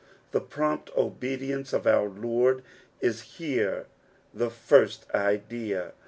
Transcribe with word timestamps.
The 0.31 0.41
prompt 0.41 0.89
obedience 0.97 1.73
of 1.73 1.85
our 1.85 2.09
Lord 2.09 2.63
is 3.01 3.21
here 3.37 3.85
the 4.33 4.49
first 4.49 5.05
idea. 5.13 5.91